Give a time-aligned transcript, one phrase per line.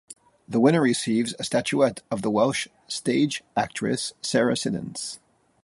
[0.47, 5.19] The winner receives a statuette of the Welsh stage actress Sarah Siddons.